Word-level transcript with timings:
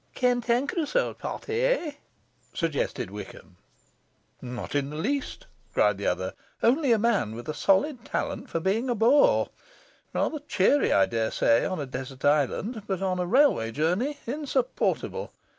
'Cantankerous 0.15 0.95
old 0.95 1.19
party, 1.19 1.61
eh?' 1.63 1.91
suggested 2.55 3.11
Wickham. 3.11 3.57
'Not 4.41 4.73
in 4.73 4.89
the 4.89 4.95
least,' 4.95 5.45
cried 5.75 5.99
the 5.99 6.07
other; 6.07 6.33
'only 6.63 6.91
a 6.91 6.97
man 6.97 7.35
with 7.35 7.47
a 7.47 7.53
solid 7.53 8.03
talent 8.03 8.49
for 8.49 8.59
being 8.59 8.89
a 8.89 8.95
bore; 8.95 9.51
rather 10.11 10.39
cheery 10.47 10.91
I 10.91 11.05
dare 11.05 11.29
say, 11.29 11.65
on 11.65 11.79
a 11.79 11.85
desert 11.85 12.25
island, 12.25 12.81
but 12.87 13.03
on 13.03 13.19
a 13.19 13.27
railway 13.27 13.69
journey 13.71 14.17
insupportable. 14.25 15.31